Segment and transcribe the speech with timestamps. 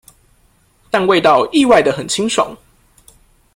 [0.89, 2.57] 但味道意外地很清爽